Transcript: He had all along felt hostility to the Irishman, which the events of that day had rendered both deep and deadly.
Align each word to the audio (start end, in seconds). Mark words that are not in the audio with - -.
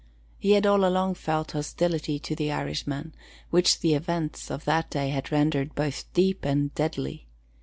He 0.39 0.53
had 0.53 0.65
all 0.65 0.83
along 0.83 1.13
felt 1.13 1.51
hostility 1.51 2.17
to 2.17 2.35
the 2.35 2.51
Irishman, 2.51 3.13
which 3.51 3.81
the 3.81 3.93
events 3.93 4.49
of 4.49 4.65
that 4.65 4.89
day 4.89 5.09
had 5.09 5.31
rendered 5.31 5.75
both 5.75 6.11
deep 6.15 6.43
and 6.43 6.73
deadly. 6.73 7.27